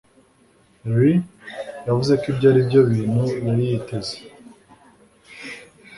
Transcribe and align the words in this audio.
Lee 0.95 1.23
yavuze 1.85 2.13
ko 2.21 2.25
ibyo 2.31 2.47
aribyo 2.51 2.79
bintu 2.91 3.23
yari 3.45 3.63
yiteze 3.69 4.15